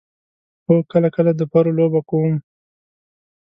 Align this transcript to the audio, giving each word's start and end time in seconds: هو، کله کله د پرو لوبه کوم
هو، 0.67 0.75
کله 0.91 1.07
کله 1.15 1.31
د 1.35 1.41
پرو 1.51 1.71
لوبه 1.79 2.01
کوم 2.09 2.35